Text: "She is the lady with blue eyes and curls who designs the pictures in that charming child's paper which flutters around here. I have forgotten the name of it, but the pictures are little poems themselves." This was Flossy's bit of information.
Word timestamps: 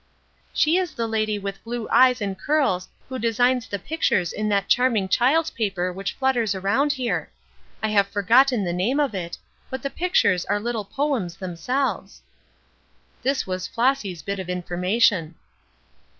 "She 0.51 0.77
is 0.77 0.95
the 0.95 1.05
lady 1.05 1.37
with 1.37 1.63
blue 1.63 1.87
eyes 1.91 2.21
and 2.21 2.35
curls 2.35 2.89
who 3.07 3.19
designs 3.19 3.67
the 3.67 3.77
pictures 3.77 4.33
in 4.33 4.49
that 4.49 4.67
charming 4.67 5.07
child's 5.07 5.51
paper 5.51 5.93
which 5.93 6.13
flutters 6.13 6.55
around 6.55 6.93
here. 6.93 7.29
I 7.83 7.89
have 7.89 8.07
forgotten 8.07 8.63
the 8.63 8.73
name 8.73 8.99
of 8.99 9.13
it, 9.13 9.37
but 9.69 9.83
the 9.83 9.91
pictures 9.91 10.43
are 10.45 10.59
little 10.59 10.85
poems 10.85 11.35
themselves." 11.35 12.23
This 13.21 13.45
was 13.45 13.67
Flossy's 13.67 14.23
bit 14.23 14.39
of 14.39 14.49
information. 14.49 15.35